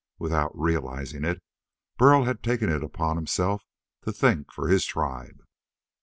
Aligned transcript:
Without 0.17 0.49
realizing 0.57 1.23
it, 1.23 1.43
Burl 1.95 2.23
had 2.23 2.41
taken 2.41 2.69
it 2.71 2.83
upon 2.83 3.17
himself 3.17 3.61
to 4.01 4.11
think 4.11 4.51
for 4.51 4.67
his 4.67 4.83
tribe. 4.83 5.43